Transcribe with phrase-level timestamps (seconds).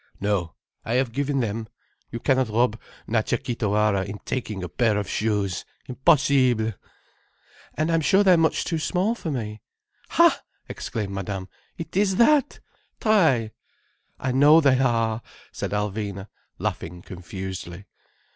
[0.19, 1.67] "No, I have given them.
[2.09, 6.73] You cannot rob Natcha Kee Tawara in taking a pair of shoes—impossible!"
[7.77, 9.61] "And I'm sure they are much too small for me."
[10.09, 11.49] "Ha!" exclaimed Madame.
[11.77, 12.61] "It is that!
[12.99, 13.51] Try."
[14.19, 17.85] "I know they are," said Alvina, laughing confusedly.